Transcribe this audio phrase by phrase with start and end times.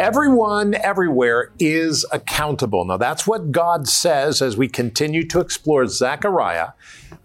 [0.00, 2.86] Everyone, everywhere is accountable.
[2.86, 6.68] Now, that's what God says as we continue to explore Zechariah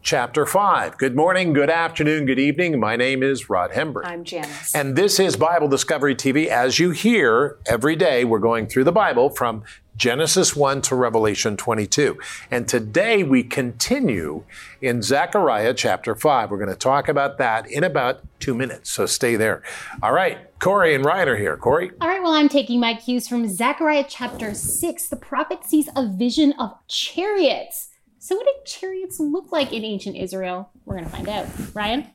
[0.02, 0.98] chapter 5.
[0.98, 2.78] Good morning, good afternoon, good evening.
[2.78, 4.06] My name is Rod Hembree.
[4.06, 4.75] I'm Janice.
[4.75, 6.48] And this is Bible Discovery TV.
[6.48, 9.64] As you hear, every day we're going through the Bible from
[9.98, 12.20] Genesis 1 to Revelation 22.
[12.52, 14.43] And today we continue
[14.82, 16.51] in Zechariah chapter 5.
[16.51, 19.64] We're going to talk about that in about two minutes, so stay there.
[20.04, 21.56] All right, Corey and Ryan are here.
[21.56, 21.92] Corey?
[22.01, 25.07] All right, well, I'm taking my cues from Zechariah chapter 6.
[25.07, 27.89] The prophet sees a vision of chariots.
[28.20, 30.71] So, what did chariots look like in ancient Israel?
[30.84, 31.48] We're going to find out.
[31.73, 32.08] Ryan?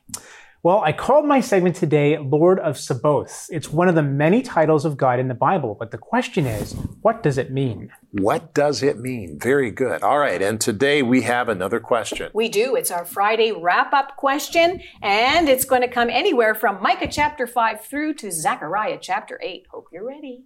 [0.63, 3.47] Well, I called my segment today Lord of Sabaoth.
[3.49, 6.73] It's one of the many titles of God in the Bible, but the question is,
[7.01, 7.89] what does it mean?
[8.11, 9.39] What does it mean?
[9.39, 10.03] Very good.
[10.03, 12.29] All right, and today we have another question.
[12.35, 12.75] We do.
[12.75, 17.47] It's our Friday wrap up question, and it's going to come anywhere from Micah chapter
[17.47, 19.65] 5 through to Zechariah chapter 8.
[19.71, 20.43] Hope you're ready.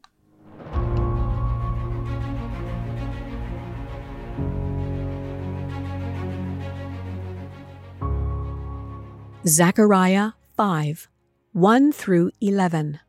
[9.47, 11.07] Zechariah 5
[11.53, 12.99] 1 through 11.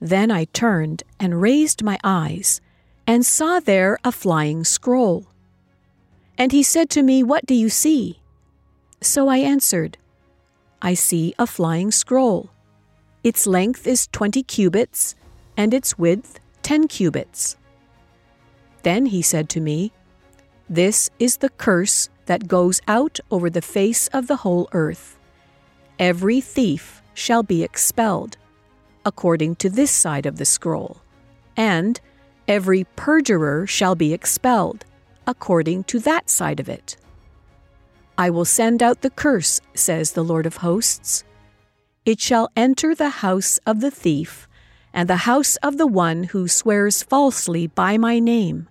[0.00, 2.60] Then I turned and raised my eyes
[3.04, 5.26] and saw there a flying scroll.
[6.38, 8.20] And he said to me, What do you see?
[9.00, 9.98] So I answered,
[10.80, 12.50] I see a flying scroll.
[13.24, 15.16] Its length is twenty cubits,
[15.56, 17.56] and its width ten cubits.
[18.84, 19.90] Then he said to me,
[20.70, 25.18] This is the curse that goes out over the face of the whole earth.
[25.98, 28.36] Every thief shall be expelled,
[29.04, 31.00] according to this side of the scroll,
[31.56, 32.00] and
[32.46, 34.84] every perjurer shall be expelled,
[35.26, 36.96] according to that side of it.
[38.18, 41.24] I will send out the curse, says the Lord of hosts.
[42.04, 44.48] It shall enter the house of the thief,
[44.92, 48.68] and the house of the one who swears falsely by my name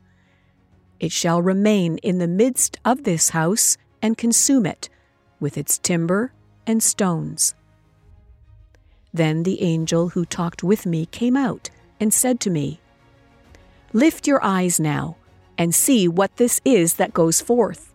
[0.99, 4.89] it shall remain in the midst of this house and consume it,
[5.39, 6.31] with its timber
[6.65, 7.55] and stones.
[9.13, 11.69] Then the angel who talked with me came out
[11.99, 12.79] and said to me,
[13.93, 15.15] Lift your eyes now
[15.57, 17.93] and see what this is that goes forth.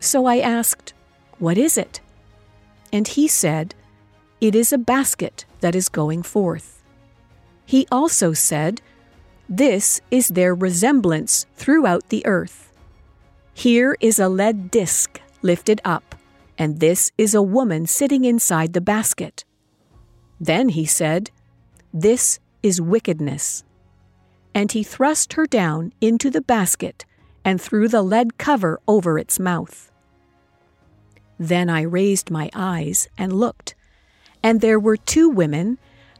[0.00, 0.92] So I asked,
[1.38, 2.00] What is it?
[2.92, 3.74] And he said,
[4.40, 6.82] It is a basket that is going forth.
[7.64, 8.80] He also said,
[9.48, 12.70] this is their resemblance throughout the earth.
[13.54, 16.14] Here is a lead disc lifted up,
[16.58, 19.44] and this is a woman sitting inside the basket.
[20.38, 21.30] Then he said,
[21.92, 23.64] This is wickedness.
[24.54, 27.04] And he thrust her down into the basket
[27.44, 29.90] and threw the lead cover over its mouth.
[31.38, 33.74] Then I raised my eyes and looked,
[34.42, 35.78] and there were two women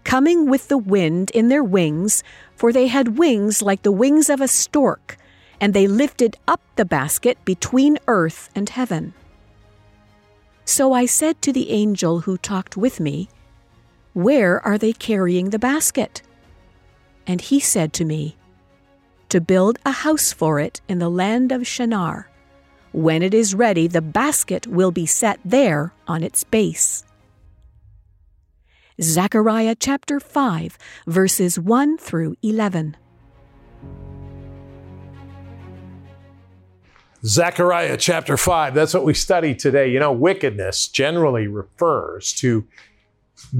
[0.08, 2.24] coming with the wind in their wings,
[2.56, 5.18] for they had wings like the wings of a stork,
[5.60, 9.12] and they lifted up the basket between earth and heaven.
[10.64, 13.28] So I said to the angel who talked with me,
[14.14, 16.22] Where are they carrying the basket?
[17.26, 18.38] And he said to me,
[19.28, 22.30] To build a house for it in the land of Shinar.
[22.92, 27.04] When it is ready, the basket will be set there on its base.
[29.00, 30.76] Zechariah chapter 5,
[31.06, 32.96] verses 1 through 11.
[37.24, 39.92] Zechariah chapter 5, that's what we study today.
[39.92, 42.66] You know, wickedness generally refers to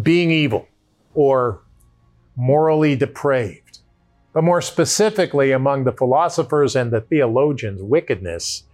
[0.03, 0.67] being evil
[1.15, 1.63] or
[2.35, 3.79] morally depraved.
[4.33, 8.65] But more specifically, among the philosophers and the theologians, wickedness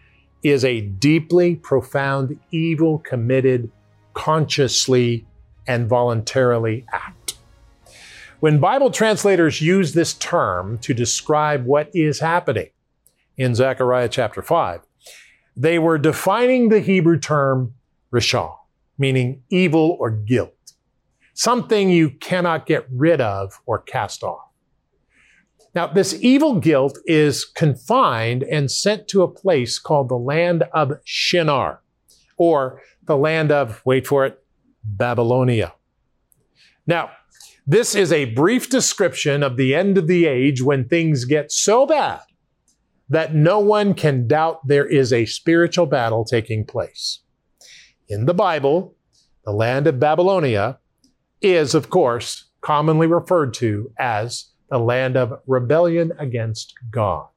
[0.42, 3.70] is a deeply profound evil committed
[4.14, 5.26] consciously
[5.66, 7.34] and voluntarily act.
[8.40, 12.68] When Bible translators use this term to describe what is happening
[13.36, 14.80] in Zechariah chapter 5,
[15.56, 17.74] they were defining the Hebrew term
[18.12, 18.54] rishah,
[18.98, 20.74] meaning evil or guilt,
[21.32, 24.42] something you cannot get rid of or cast off.
[25.74, 30.92] Now, this evil guilt is confined and sent to a place called the land of
[31.04, 31.80] Shinar,
[32.36, 34.43] or the land of, wait for it,
[34.84, 35.74] Babylonia.
[36.86, 37.10] Now,
[37.66, 41.86] this is a brief description of the end of the age when things get so
[41.86, 42.20] bad
[43.08, 47.20] that no one can doubt there is a spiritual battle taking place.
[48.08, 48.94] In the Bible,
[49.44, 50.78] the land of Babylonia
[51.40, 57.28] is, of course, commonly referred to as the land of rebellion against God.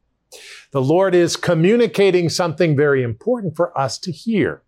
[0.71, 4.63] The Lord is communicating something very important for us to hear.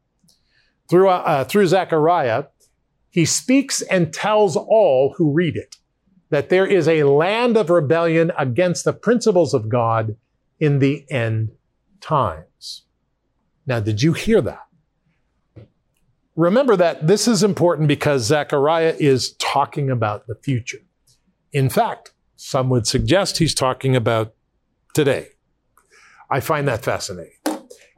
[0.89, 2.45] Through, uh, through Zechariah,
[3.09, 5.77] he speaks and tells all who read it
[6.29, 10.15] that there is a land of rebellion against the principles of God
[10.59, 11.51] in the end
[12.01, 12.83] times.
[13.65, 14.65] Now, did you hear that?
[16.35, 20.79] Remember that this is important because Zechariah is talking about the future.
[21.51, 24.33] In fact, some would suggest he's talking about
[24.94, 25.29] today.
[26.29, 27.33] I find that fascinating.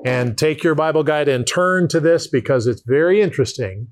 [0.04, 3.90] And take your Bible guide and turn to this because it's very interesting.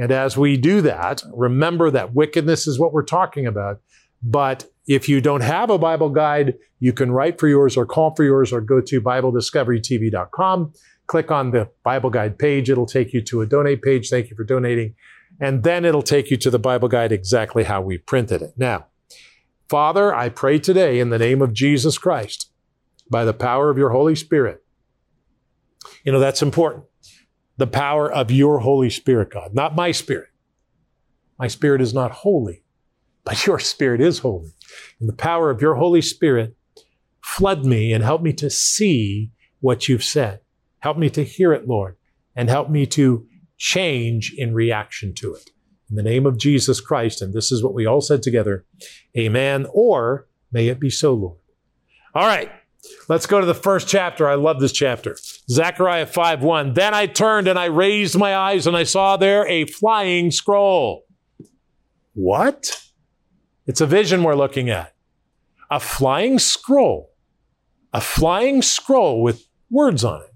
[0.00, 3.82] And as we do that, remember that wickedness is what we're talking about.
[4.22, 8.14] But if you don't have a Bible guide, you can write for yours or call
[8.14, 10.72] for yours or go to BibleDiscoveryTV.com.
[11.06, 12.70] Click on the Bible guide page.
[12.70, 14.08] It'll take you to a donate page.
[14.08, 14.94] Thank you for donating.
[15.38, 18.54] And then it'll take you to the Bible guide exactly how we printed it.
[18.56, 18.86] Now,
[19.68, 22.50] Father, I pray today in the name of Jesus Christ,
[23.10, 24.64] by the power of your Holy Spirit,
[26.04, 26.84] you know, that's important.
[27.60, 30.30] The power of your Holy Spirit, God, not my spirit.
[31.38, 32.64] My spirit is not holy,
[33.22, 34.54] but your spirit is holy.
[34.98, 36.56] And the power of your Holy Spirit
[37.22, 40.40] flood me and help me to see what you've said.
[40.78, 41.98] Help me to hear it, Lord,
[42.34, 43.26] and help me to
[43.58, 45.50] change in reaction to it.
[45.90, 48.64] In the name of Jesus Christ, and this is what we all said together,
[49.14, 51.36] amen, or may it be so, Lord.
[52.14, 52.50] All right,
[53.10, 54.26] let's go to the first chapter.
[54.26, 55.18] I love this chapter.
[55.48, 56.74] Zechariah 5 1.
[56.74, 61.04] Then I turned and I raised my eyes and I saw there a flying scroll.
[62.14, 62.82] What?
[63.66, 64.94] It's a vision we're looking at.
[65.70, 67.10] A flying scroll.
[67.92, 70.30] A flying scroll with words on it.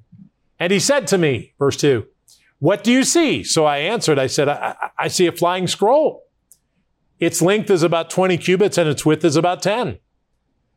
[0.59, 2.07] And he said to me, verse 2,
[2.59, 3.43] What do you see?
[3.43, 6.23] So I answered, I said, I, I see a flying scroll.
[7.19, 9.99] Its length is about 20 cubits and its width is about 10.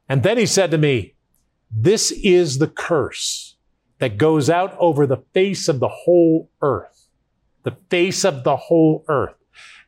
[0.09, 1.15] And then he said to me,
[1.71, 3.56] This is the curse
[3.99, 7.07] that goes out over the face of the whole earth.
[7.63, 9.35] The face of the whole earth.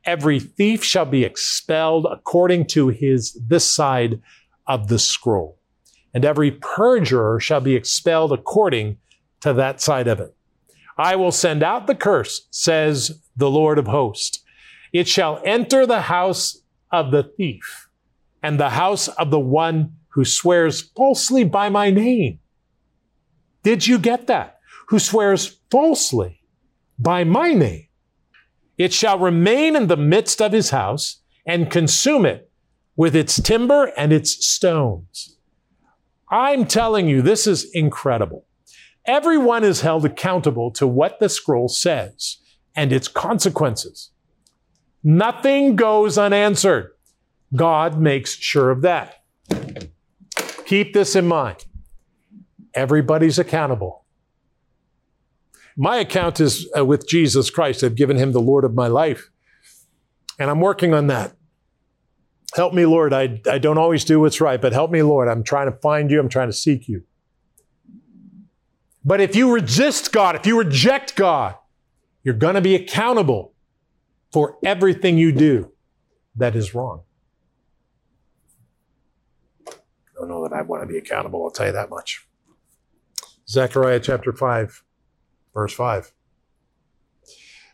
[0.06, 4.22] Every thief shall be expelled according to his this side
[4.68, 5.60] of the scroll.
[6.14, 8.98] And every perjurer shall be expelled according
[9.42, 10.36] to that side of it.
[10.98, 14.44] I will send out the curse, says the Lord of hosts.
[14.92, 16.62] It shall enter the house
[16.92, 17.88] of the thief
[18.42, 22.40] and the house of the one who swears falsely by my name.
[23.64, 24.60] Did you get that?
[24.88, 26.40] Who swears falsely
[27.00, 27.88] by my name.
[28.78, 32.52] It shall remain in the midst of his house and consume it
[32.96, 35.38] with its timber and its stones.
[36.30, 38.46] I'm telling you, this is incredible.
[39.06, 42.38] Everyone is held accountable to what the scroll says
[42.76, 44.12] and its consequences.
[45.04, 46.92] Nothing goes unanswered.
[47.56, 49.24] God makes sure of that.
[50.66, 51.66] Keep this in mind.
[52.74, 54.06] Everybody's accountable.
[55.76, 57.84] My account is uh, with Jesus Christ.
[57.84, 59.30] I've given him the Lord of my life.
[60.38, 61.36] And I'm working on that.
[62.56, 63.14] Help me, Lord.
[63.14, 65.28] I, I don't always do what's right, but help me, Lord.
[65.28, 66.20] I'm trying to find you.
[66.20, 67.04] I'm trying to seek you.
[69.06, 71.56] But if you resist God, if you reject God,
[72.24, 73.54] you're going to be accountable
[74.32, 75.72] for everything you do
[76.36, 77.04] that is wrong.
[79.68, 79.72] I
[80.20, 82.26] don't know that I want to be accountable, I'll tell you that much.
[83.50, 84.84] Zechariah chapter 5,
[85.54, 86.14] verse 5.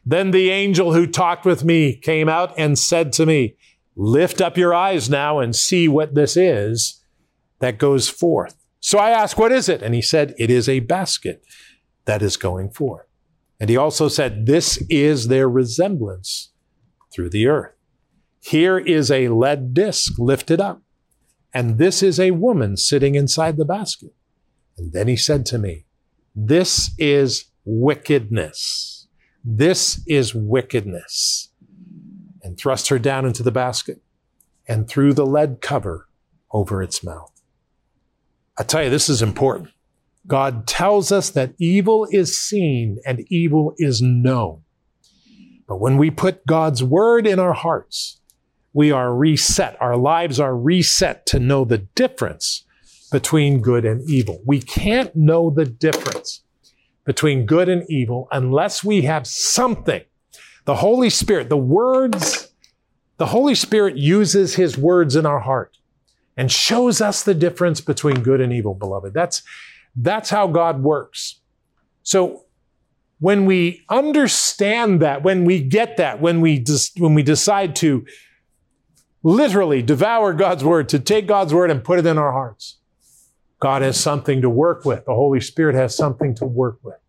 [0.06, 3.56] Then the angel who talked with me came out and said to me,
[3.98, 7.04] Lift up your eyes now and see what this is
[7.60, 8.56] that goes forth.
[8.80, 9.82] So I asked, What is it?
[9.82, 11.44] And he said, It is a basket
[12.06, 13.06] that is going forth.
[13.60, 16.52] And he also said, This is their resemblance
[17.12, 17.74] through the earth.
[18.40, 20.84] Here is a lead disc lifted up,
[21.54, 24.14] and this is a woman sitting inside the basket.
[24.78, 25.86] And then he said to me,
[26.36, 29.08] This is wickedness.
[29.44, 31.50] This is wickedness.
[32.44, 34.02] And thrust her down into the basket
[34.68, 36.08] and threw the lead cover
[36.52, 37.32] over its mouth.
[38.58, 39.70] I tell you, this is important.
[40.28, 44.62] God tells us that evil is seen and evil is known.
[45.68, 48.22] But when we put God's word in our hearts,
[48.74, 49.78] we are reset.
[49.80, 52.65] Our lives are reset to know the difference
[53.16, 54.42] between good and evil.
[54.46, 56.44] We can't know the difference
[57.06, 60.04] between good and evil unless we have something.
[60.66, 62.52] The Holy Spirit, the words,
[63.16, 65.78] the Holy Spirit uses his words in our heart
[66.36, 69.14] and shows us the difference between good and evil, beloved.
[69.14, 69.44] That's,
[69.96, 71.40] that's how God works.
[72.04, 72.44] So
[73.22, 78.06] when we understand that, when we get that, when we, des- when we decide to
[79.24, 82.78] literally devour God's word, to take God's word and put it in our hearts,
[83.66, 85.06] God has something to work with.
[85.06, 87.00] The Holy Spirit has something to work with.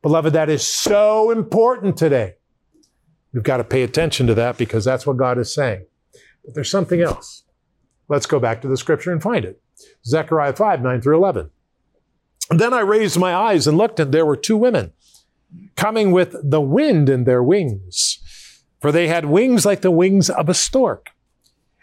[0.00, 2.36] Beloved, that is so important today.
[3.34, 5.84] We've got to pay attention to that because that's what God is saying.
[6.42, 7.44] But there's something else.
[8.08, 9.60] Let's go back to the scripture and find it.
[10.06, 11.50] Zechariah 5, 9 through 11.
[12.48, 14.94] Then I raised my eyes and looked, and there were two women
[15.76, 20.48] coming with the wind in their wings, for they had wings like the wings of
[20.48, 21.10] a stork.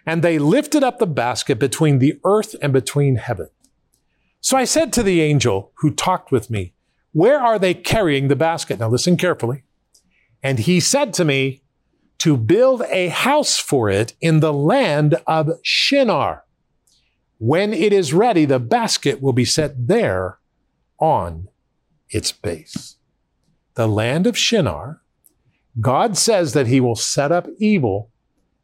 [0.07, 3.49] And they lifted up the basket between the earth and between heaven.
[4.41, 6.73] So I said to the angel who talked with me,
[7.11, 8.79] Where are they carrying the basket?
[8.79, 9.63] Now listen carefully.
[10.43, 11.63] And he said to me,
[12.19, 16.43] To build a house for it in the land of Shinar.
[17.39, 20.39] When it is ready, the basket will be set there
[20.99, 21.49] on
[22.09, 22.95] its base.
[23.75, 25.01] The land of Shinar,
[25.79, 28.11] God says that he will set up evil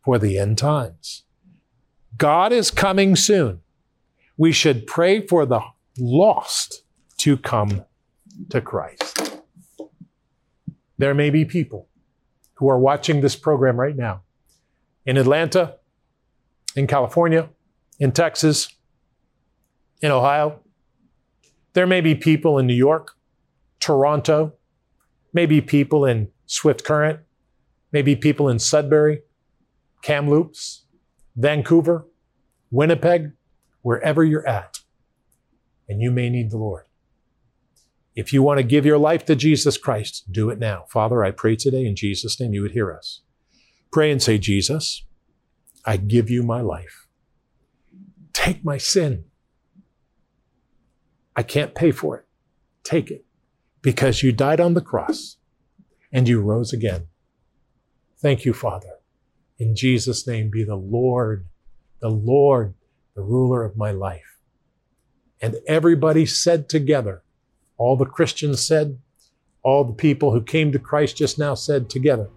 [0.04, 1.24] for the end times.
[2.18, 3.63] God is coming soon.
[4.38, 5.62] We should pray for the
[5.98, 6.84] lost
[7.18, 7.86] to come
[8.50, 9.42] to Christ.
[10.98, 11.88] There may be people
[12.56, 14.22] who are watching this program right now
[15.06, 15.76] in Atlanta,
[16.76, 17.50] in California,
[18.00, 18.70] in Texas,
[20.02, 20.60] in Ohio.
[21.74, 23.16] There may be people in New York,
[23.80, 24.54] Toronto,
[25.34, 27.20] maybe people in Swift Current,
[27.92, 29.22] maybe people in Sudbury,
[30.02, 30.86] Kamloops,
[31.36, 32.06] Vancouver,
[32.72, 33.32] Winnipeg,
[33.84, 34.80] wherever you're at.
[35.88, 36.86] And you may need the Lord.
[38.16, 40.86] If you want to give your life to Jesus Christ, do it now.
[40.90, 43.22] Father, I pray today in Jesus' name you would hear us.
[43.92, 45.04] Pray and say, Jesus,
[45.86, 47.08] I give you my life.
[48.34, 49.26] Take my sin.
[51.36, 52.26] I can't pay for it.
[52.84, 53.26] Take it
[53.82, 55.38] because you died on the cross
[56.12, 57.08] and you rose again.
[58.20, 59.00] Thank you, Father.
[59.58, 61.48] In Jesus' name, be the Lord,
[62.00, 62.76] the Lord,
[63.16, 64.38] the ruler of my life.
[65.42, 67.24] And everybody said together,
[67.78, 69.00] all the Christians said,
[69.62, 72.30] all the people who came to Christ just now said together,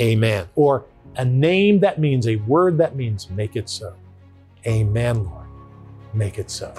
[0.00, 0.48] Amen.
[0.56, 3.94] Or a name that means, a word that means, make it so.
[4.66, 5.46] Amen, Lord.
[6.12, 6.74] Make it so.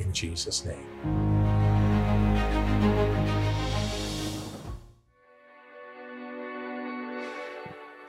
[0.00, 1.36] In Jesus' name.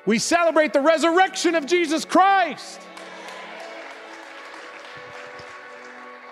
[0.07, 2.86] We celebrate the resurrection of Jesus Christ.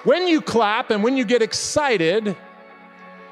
[0.05, 2.37] When you clap and when you get excited,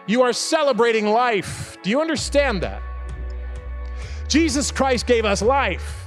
[0.07, 1.77] you are celebrating life.
[1.83, 2.81] Do you understand that?
[4.27, 6.03] Jesus Christ gave us life.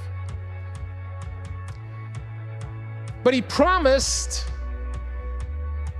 [3.23, 4.45] But he promised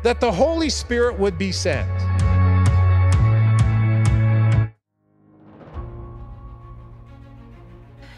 [0.03, 1.89] that the Holy Spirit would be sent.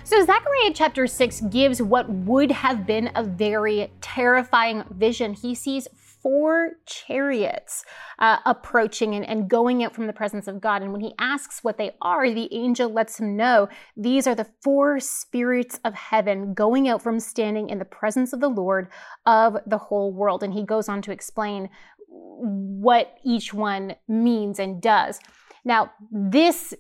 [0.04, 5.36] So, Zechariah chapter 6 gives what would have been a very terrifying vision.
[5.36, 5.88] He sees
[6.22, 7.84] four chariots
[8.20, 10.82] uh, approaching and, and going out from the presence of God.
[10.82, 14.50] And when he asks what they are, the angel lets him know these are the
[14.62, 18.90] four spirits of heaven going out from standing in the presence of the Lord
[19.26, 20.44] of the whole world.
[20.44, 21.70] And he goes on to explain
[22.08, 25.20] what each one means and does.
[25.66, 26.74] Now, this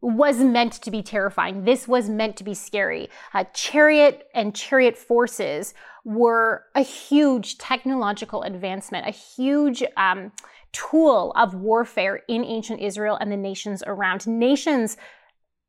[0.00, 1.64] was meant to be terrifying.
[1.64, 3.10] This was meant to be scary.
[3.34, 10.32] Uh, chariot and chariot forces were a huge technological advancement, a huge um,
[10.72, 14.26] tool of warfare in ancient Israel and the nations around.
[14.26, 14.96] Nations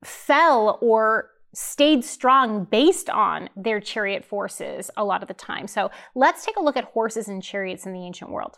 [0.04, 5.68] fell or stayed strong based on their chariot forces a lot of the time.
[5.68, 8.58] So let's take a look at horses and chariots in the ancient world.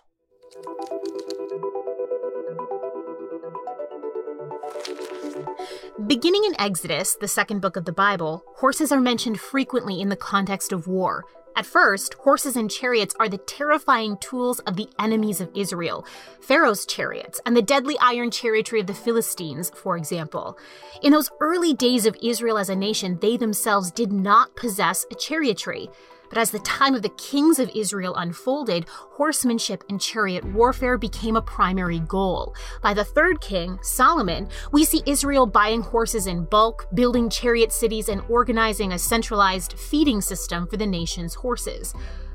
[6.07, 10.15] Beginning in Exodus, the second book of the Bible, horses are mentioned frequently in the
[10.15, 11.23] context of war.
[11.55, 16.03] At first, horses and chariots are the terrifying tools of the enemies of Israel,
[16.41, 20.57] Pharaoh's chariots, and the deadly iron chariotry of the Philistines, for example.
[21.03, 25.15] In those early days of Israel as a nation, they themselves did not possess a
[25.15, 25.93] chariotry.
[26.29, 31.35] But as the time of the kings of Israel unfolded, horsemanship and chariot warfare became
[31.35, 32.55] a primary goal.
[32.81, 38.09] By the third king, Solomon, we see Israel buying horses in bulk, building chariot cities,
[38.09, 41.93] and organizing a centralized feeding system for the nation's horses.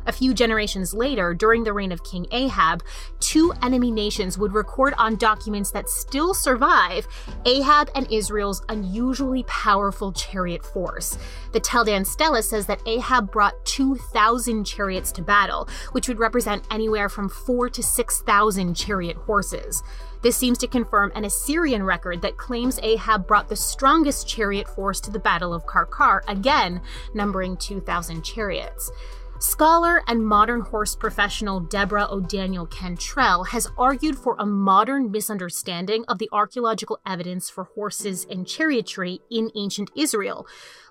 [0.09, 2.83] A few generations later, during the reign of King Ahab,
[3.21, 7.07] two enemy nations would record on documents that still survive
[7.45, 11.19] Ahab and Israel's unusually powerful chariot force.
[11.53, 16.65] The Tel Dan Stela says that Ahab brought 2,000 chariots to battle, which would represent
[16.71, 19.83] anywhere from 4 to 6,000 chariot horses.
[20.23, 25.01] This seems to confirm an Assyrian record that claims Ahab brought the strongest chariot force
[25.03, 26.81] to the Battle of Karkar, again
[27.13, 28.91] numbering 2,000 chariots.
[29.41, 36.19] Scholar and modern horse professional Deborah O'Daniel Cantrell has argued for a modern misunderstanding of
[36.19, 40.45] the archaeological evidence for horses and chariotry in ancient Israel,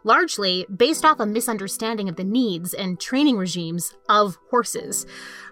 [0.06, 5.06] largely based off a misunderstanding of the needs and training regimes of horses.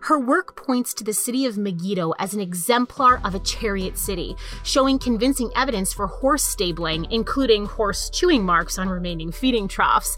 [0.04, 4.38] Her work points to the city of Megiddo as an exemplar of a chariot city,
[4.64, 10.18] showing convincing evidence for horse stabling, including horse chewing marks on remaining feeding troughs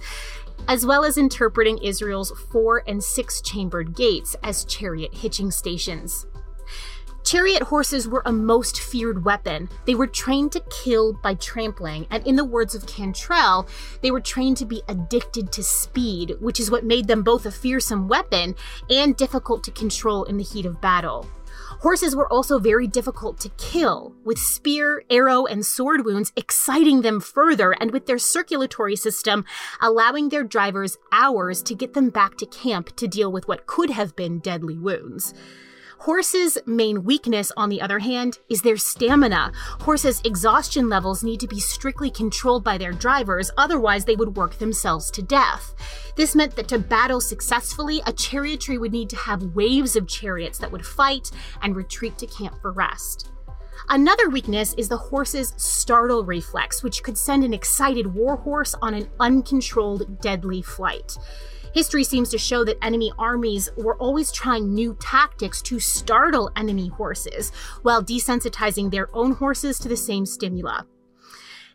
[0.67, 6.25] as well as interpreting Israel's four and six chambered gates as chariot hitching stations.
[7.27, 9.67] Chariot horses were a most feared weapon.
[9.83, 13.67] They were trained to kill by trampling, and in the words of Cantrell,
[14.01, 17.51] they were trained to be addicted to speed, which is what made them both a
[17.51, 18.55] fearsome weapon
[18.89, 21.27] and difficult to control in the heat of battle.
[21.81, 27.19] Horses were also very difficult to kill, with spear, arrow, and sword wounds exciting them
[27.19, 29.46] further, and with their circulatory system
[29.79, 33.91] allowing their drivers hours to get them back to camp to deal with what could
[33.91, 35.36] have been deadly wounds.
[36.00, 39.51] Horses' main weakness, on the other hand, is their stamina.
[39.82, 44.58] Horses' exhaustion levels need to be strictly controlled by their drivers, otherwise, they would work
[44.58, 45.74] themselves to death.
[46.16, 50.60] This meant that to battle successfully, a chariotry would need to have waves of chariots
[50.60, 53.32] that would fight and retreat to camp for rest.
[53.89, 59.10] Another weakness is the horse's startle reflex, which could send an excited warhorse on an
[59.20, 61.18] uncontrolled, deadly flight.
[61.77, 66.88] History seems to show that enemy armies were always trying new tactics to startle enemy
[66.88, 67.51] horses
[67.84, 70.81] while desensitizing their own horses to the same stimuli.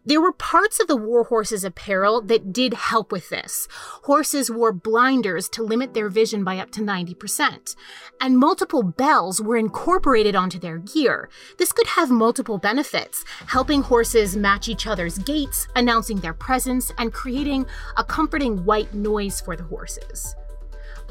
[0.04, 3.68] There were parts of the war horse's apparel that did help with this.
[4.02, 7.76] Horses wore blinders to limit their vision by up to 90%,
[8.21, 11.30] and multiple bells were incorporated onto their gear.
[11.56, 17.12] This could have multiple benefits, helping horses match each other's gaits, announcing their presence, and
[17.12, 17.66] creating
[17.97, 20.35] a comforting white noise for the horses.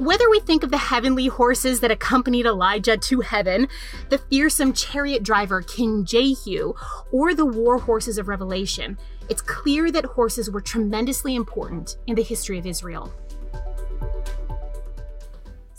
[0.01, 3.67] Whether we think of the heavenly horses that accompanied Elijah to heaven,
[4.09, 6.73] the fearsome chariot driver King Jehu,
[7.11, 8.97] or the war horses of Revelation,
[9.29, 13.13] it's clear that horses were tremendously important in the history of Israel.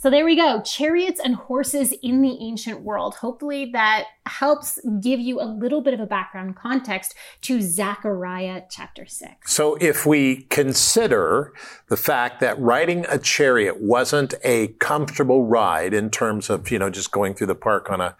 [0.03, 0.61] So there we go.
[0.62, 3.15] Chariots and horses in the ancient world.
[3.15, 9.07] Hopefully that helps give you a little bit of a background context to Zechariah chapter
[9.07, 9.55] 6.
[9.55, 11.53] So if we consider
[11.87, 16.91] the fact that riding a chariot wasn't a comfortable ride in terms of, you know,
[16.91, 18.17] just going through the park on a,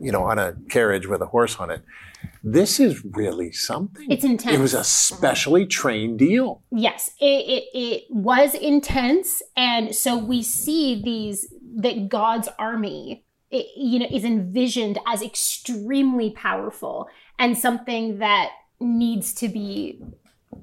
[0.00, 1.84] you know, on a carriage with a horse on it,
[2.42, 4.10] this is really something.
[4.10, 4.56] It's intense.
[4.56, 6.62] It was a specially trained deal.
[6.70, 9.42] Yes, it, it, it was intense.
[9.56, 16.30] And so we see these, that God's army, it, you know, is envisioned as extremely
[16.30, 20.02] powerful and something that needs to be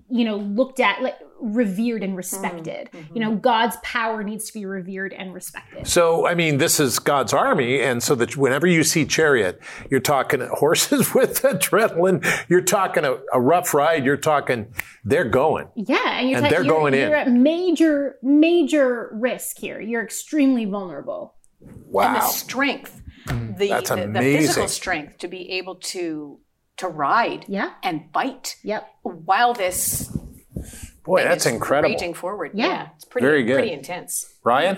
[0.10, 3.13] you know looked at like revered and respected Mm-hmm.
[3.15, 6.97] you know god's power needs to be revered and respected So, I mean, this is
[7.00, 7.80] God's army.
[7.82, 12.26] And so that whenever you see chariot, you're talking horses with adrenaline.
[12.50, 14.04] You're talking a, a rough ride.
[14.04, 14.73] You're talking,
[15.06, 15.67] they're going.
[15.76, 17.08] yeah and you're, And ta- they're you're, going in.
[17.10, 24.08] you're at major major risk here you're extremely vulnerable and the strength, the, That's the,
[24.08, 26.39] the physical strength to be able to
[26.78, 30.16] to ride yeah and bite yep while this
[31.08, 31.94] Boy, that's incredible.
[31.94, 32.52] raging forward.
[32.54, 32.90] Yeah.
[32.94, 33.54] it's pretty Very good.
[33.60, 34.36] pretty intense.
[34.44, 34.78] Ryan?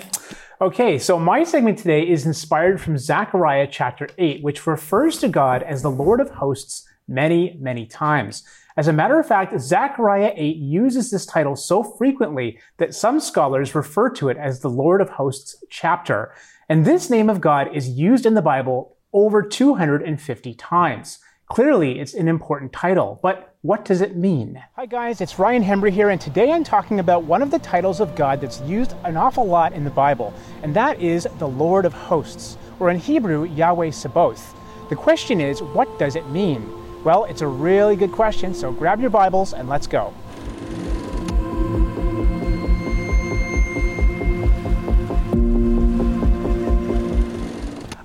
[0.61, 5.63] Okay, so my segment today is inspired from Zechariah chapter 8, which refers to God
[5.63, 8.43] as the Lord of hosts many, many times.
[8.77, 13.73] As a matter of fact, Zechariah 8 uses this title so frequently that some scholars
[13.73, 16.31] refer to it as the Lord of Hosts chapter.
[16.69, 21.17] And this name of God is used in the Bible over 250 times.
[21.49, 24.63] Clearly, it's an important title, but what does it mean?
[24.75, 27.99] Hi guys, it's Ryan Hembree here, and today I'm talking about one of the titles
[27.99, 30.31] of God that's used an awful lot in the Bible,
[30.61, 34.53] and that is the Lord of Hosts, or in Hebrew, Yahweh Sabaoth.
[34.89, 36.71] The question is, what does it mean?
[37.03, 40.13] Well, it's a really good question, so grab your Bibles and let's go.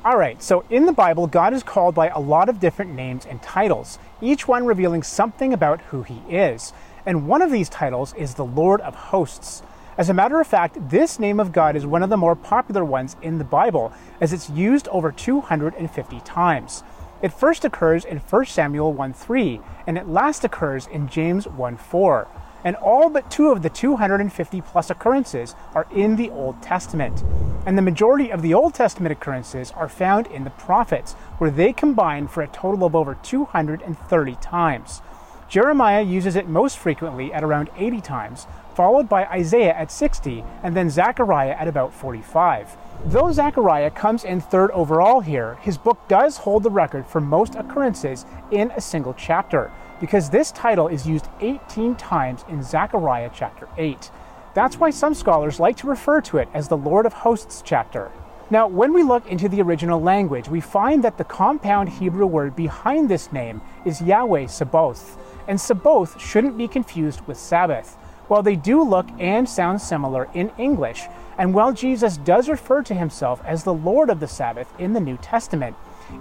[0.04, 3.24] All right, so in the Bible, God is called by a lot of different names
[3.24, 6.74] and titles, each one revealing something about who he is.
[7.06, 9.62] And one of these titles is the Lord of Hosts.
[9.96, 12.84] As a matter of fact, this name of God is one of the more popular
[12.84, 16.82] ones in the Bible, as it's used over 250 times.
[17.22, 21.78] It first occurs in 1 Samuel 1 3, and it last occurs in James 1
[21.78, 22.28] 4
[22.64, 27.22] and all but two of the 250 plus occurrences are in the Old Testament.
[27.66, 31.72] And the majority of the Old Testament occurrences are found in the prophets, where they
[31.72, 35.02] combine for a total of over 230 times.
[35.48, 40.76] Jeremiah uses it most frequently at around 80 times, followed by Isaiah at 60, and
[40.76, 42.76] then Zechariah at about 45.
[43.06, 47.54] Though Zechariah comes in third overall here, his book does hold the record for most
[47.54, 49.70] occurrences in a single chapter,
[50.04, 54.10] because this title is used 18 times in Zechariah chapter 8.
[54.52, 58.12] That's why some scholars like to refer to it as the Lord of Hosts chapter.
[58.50, 62.54] Now, when we look into the original language, we find that the compound Hebrew word
[62.54, 65.16] behind this name is Yahweh Sabaoth,
[65.48, 67.94] and Sabaoth shouldn't be confused with Sabbath.
[68.28, 71.04] While they do look and sound similar in English,
[71.38, 75.00] and while Jesus does refer to himself as the Lord of the Sabbath in the
[75.00, 75.74] New Testament,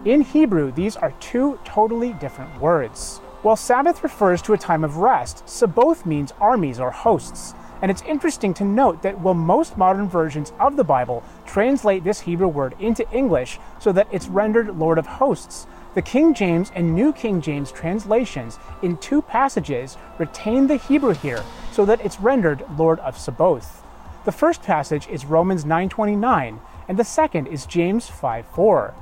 [0.06, 3.20] in Hebrew these are two totally different words.
[3.44, 7.54] While Sabbath refers to a time of rest, Sabaoth means armies or hosts.
[7.82, 12.22] And it's interesting to note that while most modern versions of the Bible translate this
[12.22, 16.96] Hebrew word into English so that it's rendered Lord of Hosts, the King James and
[16.96, 22.64] New King James translations in two passages retain the Hebrew here so that it's rendered
[22.78, 23.84] Lord of Sabaoth.
[24.24, 28.94] The first passage is Romans 9:29 and the second is James 5:4.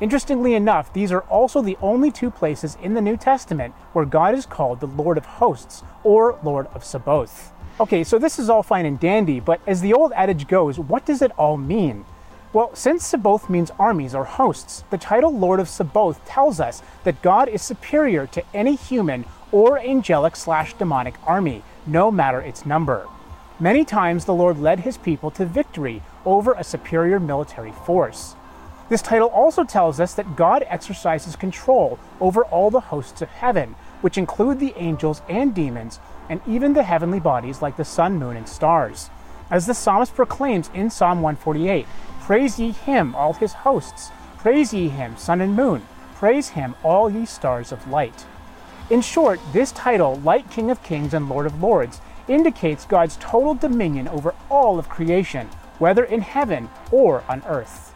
[0.00, 4.34] Interestingly enough, these are also the only two places in the New Testament where God
[4.34, 7.52] is called the Lord of Hosts or Lord of Sabaoth.
[7.78, 11.04] Okay, so this is all fine and dandy, but as the old adage goes, what
[11.04, 12.06] does it all mean?
[12.54, 17.22] Well, since Sabaoth means armies or hosts, the title Lord of Sabaoth tells us that
[17.22, 23.06] God is superior to any human or angelic slash demonic army, no matter its number.
[23.58, 28.34] Many times the Lord led his people to victory over a superior military force.
[28.90, 33.76] This title also tells us that God exercises control over all the hosts of heaven,
[34.00, 38.36] which include the angels and demons, and even the heavenly bodies like the sun, moon,
[38.36, 39.08] and stars.
[39.48, 41.86] As the psalmist proclaims in Psalm 148
[42.22, 44.10] Praise ye him, all his hosts.
[44.38, 45.86] Praise ye him, sun and moon.
[46.16, 48.26] Praise him, all ye stars of light.
[48.90, 53.54] In short, this title, Light King of Kings and Lord of Lords, indicates God's total
[53.54, 55.46] dominion over all of creation,
[55.78, 57.89] whether in heaven or on earth.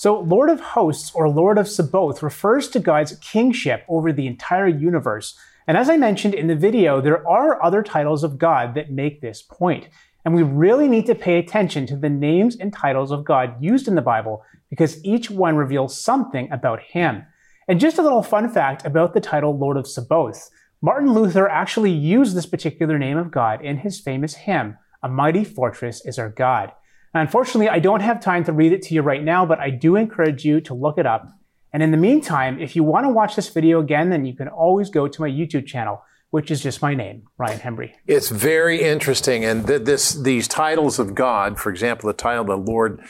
[0.00, 4.66] So, Lord of Hosts or Lord of Sabaoth refers to God's kingship over the entire
[4.66, 5.38] universe.
[5.66, 9.20] And as I mentioned in the video, there are other titles of God that make
[9.20, 9.90] this point.
[10.24, 13.88] And we really need to pay attention to the names and titles of God used
[13.88, 17.26] in the Bible because each one reveals something about Him.
[17.68, 20.48] And just a little fun fact about the title Lord of Sabaoth
[20.80, 25.44] Martin Luther actually used this particular name of God in his famous hymn, A Mighty
[25.44, 26.72] Fortress is Our God.
[27.12, 29.96] Unfortunately, I don't have time to read it to you right now, but I do
[29.96, 31.28] encourage you to look it up.
[31.72, 34.48] And in the meantime, if you want to watch this video again, then you can
[34.48, 37.92] always go to my YouTube channel, which is just my name, Ryan Hembree.
[38.06, 39.44] It's very interesting.
[39.44, 43.00] And th- this, these titles of God, for example, the title, the Lord,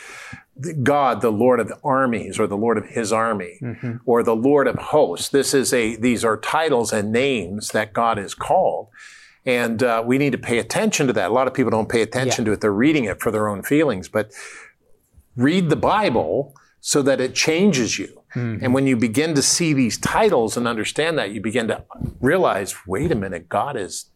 [0.83, 3.97] God, the Lord of the armies, or the Lord of his army, mm-hmm.
[4.05, 5.29] or the Lord of hosts.
[5.29, 8.89] This is a, these are titles and names that God is called.
[9.46, 11.31] And uh, we need to pay attention to that.
[11.31, 12.50] A lot of people don't pay attention yeah.
[12.50, 12.61] to it.
[12.61, 14.09] They're reading it for their own feelings.
[14.09, 14.33] But
[15.37, 18.22] read the Bible so that it changes you.
[18.35, 18.64] Mm-hmm.
[18.64, 21.85] And when you begin to see these titles and understand that, you begin to
[22.20, 24.07] realize, wait a minute, God is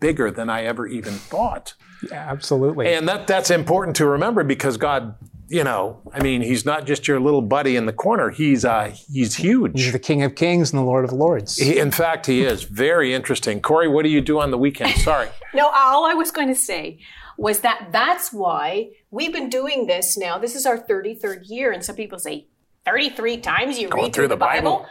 [0.00, 1.74] bigger than I ever even thought.
[2.10, 2.92] Yeah, absolutely.
[2.92, 5.14] And that that's important to remember because God
[5.48, 8.30] you know, I mean, he's not just your little buddy in the corner.
[8.30, 9.72] He's uh, he's huge.
[9.74, 11.56] He's the King of Kings and the Lord of Lords.
[11.56, 13.60] He, in fact, he is very interesting.
[13.60, 14.94] Corey, what do you do on the weekend?
[15.00, 15.28] Sorry.
[15.54, 17.00] no, all I was going to say
[17.36, 20.38] was that that's why we've been doing this now.
[20.38, 22.46] This is our 33rd year, and some people say
[22.84, 24.78] 33 times you Going read through the, the Bible.
[24.78, 24.88] Bible.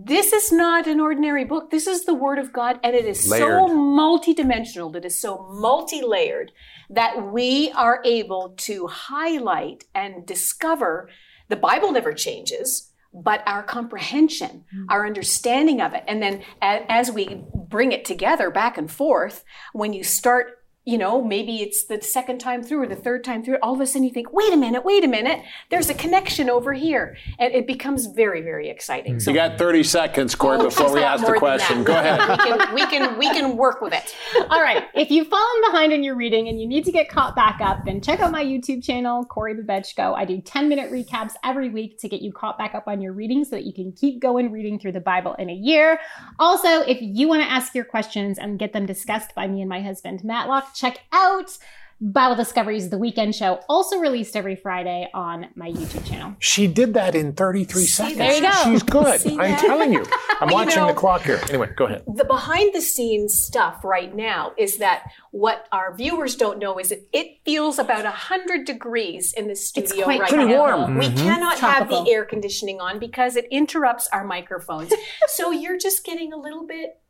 [0.00, 1.70] This is not an ordinary book.
[1.70, 3.42] This is the Word of God, and it is Layered.
[3.42, 4.94] so multidimensional.
[4.94, 6.52] It is so multi-layered
[6.88, 11.10] that we are able to highlight and discover
[11.48, 14.84] the Bible never changes, but our comprehension, mm-hmm.
[14.88, 16.04] our understanding of it.
[16.06, 20.57] And then as we bring it together back and forth, when you start
[20.88, 23.80] you know, maybe it's the second time through or the third time through, all of
[23.82, 27.14] a sudden you think, wait a minute, wait a minute, there's a connection over here.
[27.38, 29.20] And it becomes very, very exciting.
[29.20, 31.84] So, you got 30 seconds, Corey, oh, before we ask the question.
[31.84, 32.20] Go ahead.
[32.30, 34.16] we, can, we, can, we can work with it.
[34.48, 34.84] All right.
[34.94, 37.84] If you've fallen behind in your reading and you need to get caught back up,
[37.84, 40.14] then check out my YouTube channel, Corey Babechko.
[40.16, 43.12] I do 10 minute recaps every week to get you caught back up on your
[43.12, 46.00] reading so that you can keep going reading through the Bible in a year.
[46.38, 49.68] Also, if you want to ask your questions and get them discussed by me and
[49.68, 51.58] my husband, Matlock, check out
[52.00, 56.36] Bible Discoveries, the weekend show, also released every Friday on my YouTube channel.
[56.38, 58.18] She did that in 33 seconds.
[58.18, 58.52] There you go.
[58.62, 59.20] She's good.
[59.20, 59.58] See I'm that?
[59.58, 60.06] telling you.
[60.40, 61.40] I'm You watching know- the clock here.
[61.48, 62.04] Anyway, go ahead.
[62.06, 66.90] the behind the scenes stuff right now is that what our viewers don't know is
[66.90, 70.56] that it feels about 100 degrees in the studio quite right Pretty now.
[70.56, 70.98] warm.
[70.98, 71.16] We mm-hmm.
[71.16, 74.92] cannot have the air conditioning on because it interrupts our microphones.
[75.26, 77.00] so you're just getting a little bit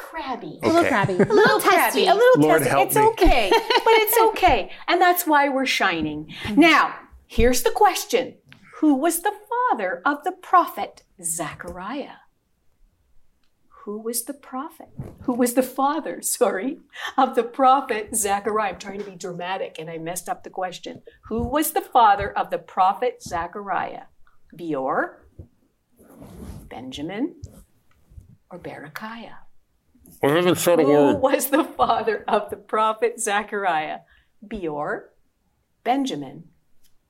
[0.00, 0.58] crabby.
[0.62, 1.14] A little crabby.
[1.14, 2.70] A little testy, a little Lord testy.
[2.70, 3.02] help It's me.
[3.08, 6.32] okay, but it's okay, and that's why we're shining.
[6.56, 6.94] Now,
[7.26, 8.36] here's the question:
[8.80, 9.32] Who was the
[9.70, 12.18] father of the prophet Zechariah?
[13.84, 14.88] Who was the prophet?
[15.22, 16.20] Who was the father?
[16.38, 16.78] Sorry,
[17.16, 18.72] of the prophet Zechariah.
[18.72, 21.02] I'm trying to be dramatic, and I messed up the question.
[21.28, 24.04] Who was the father of the prophet Zechariah?
[24.54, 25.24] Beor,
[26.68, 27.36] Benjamin,
[28.50, 29.36] or Berechiah?
[30.22, 34.00] We haven't said Who was the father of the prophet Zechariah?
[34.46, 35.10] Beor,
[35.84, 36.44] Benjamin,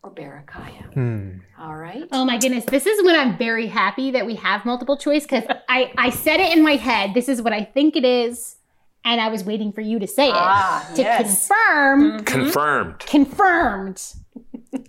[0.03, 1.41] or Berechiah?
[1.59, 2.05] All right.
[2.13, 2.65] Oh my goodness.
[2.65, 6.41] This is when I'm very happy that we have multiple choice because I, I said
[6.41, 7.15] it in my head.
[7.15, 8.57] This is what I think it is.
[9.05, 11.49] And I was waiting for you to say it Ah, to yes.
[11.49, 12.25] confirm.
[12.25, 12.99] Confirmed.
[13.01, 14.03] Confirmed.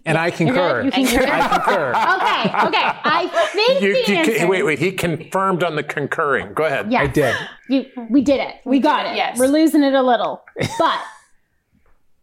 [0.06, 0.82] And I concur.
[0.84, 1.26] You concur?
[1.28, 1.94] I concur.
[2.22, 3.00] Okay, okay.
[3.04, 4.48] I think You, the you- answer.
[4.48, 4.80] wait, wait.
[4.80, 6.54] He confirmed on the concurring.
[6.54, 6.92] Go ahead.
[6.92, 7.04] Yes.
[7.04, 7.36] I did.
[7.70, 8.56] You, we did it.
[8.66, 9.12] We, got it.
[9.12, 9.38] it, yes.
[9.38, 10.44] We're losing it a little.
[10.80, 11.00] But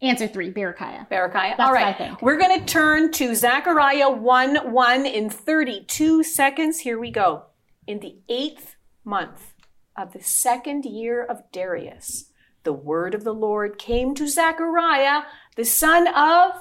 [0.03, 1.09] answer three, Berechiah.
[1.09, 1.57] Berechiah.
[1.57, 1.83] That's All what.
[1.83, 2.21] I think.
[2.23, 6.81] We're going to turn to Zechariah 1 1 in 32 seconds.
[6.81, 7.45] Here we go.
[7.87, 9.55] In the eighth month
[9.97, 12.31] of the second year of Darius,
[12.65, 15.23] the word of the Lord came to Zechariah,
[15.57, 16.53] the son of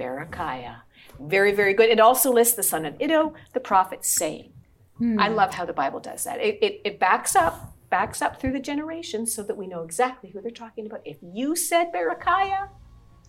[0.00, 0.80] Berechiah.
[1.20, 1.90] Very, very good.
[1.90, 4.52] It also lists the son of Iddo, the prophet, saying.
[5.00, 5.34] I hmm.
[5.34, 6.40] love how the Bible does that.
[6.40, 10.30] It, it, it backs up, backs up through the generations so that we know exactly
[10.30, 11.00] who they're talking about.
[11.06, 12.68] If you said Berechiah,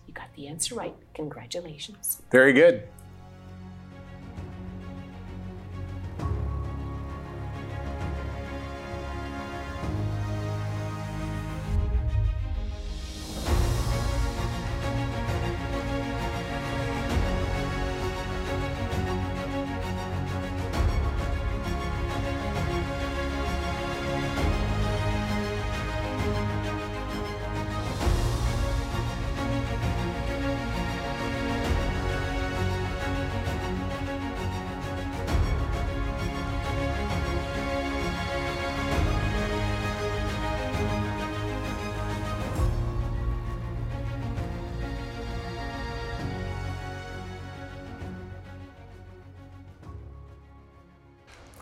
[0.06, 0.94] you got the answer right.
[1.14, 2.20] Congratulations.
[2.30, 2.86] Very good.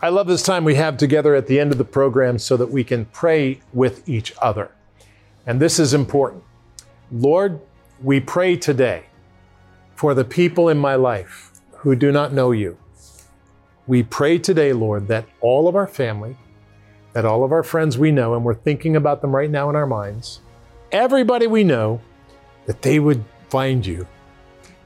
[0.03, 2.71] I love this time we have together at the end of the program so that
[2.71, 4.71] we can pray with each other.
[5.45, 6.43] And this is important.
[7.11, 7.61] Lord,
[8.01, 9.05] we pray today
[9.93, 12.79] for the people in my life who do not know you.
[13.85, 16.35] We pray today, Lord, that all of our family,
[17.13, 19.75] that all of our friends we know, and we're thinking about them right now in
[19.75, 20.41] our minds,
[20.91, 22.01] everybody we know,
[22.65, 24.07] that they would find you,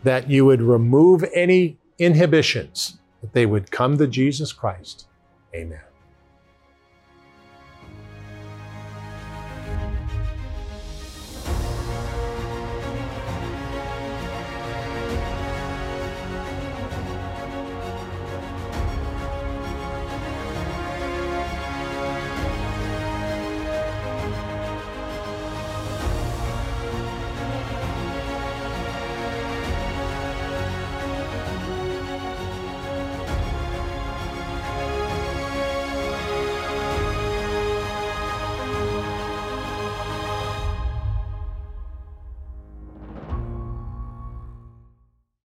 [0.04, 5.08] that you would remove any inhibitions, that they would come to Jesus Christ.
[5.56, 5.95] Amen.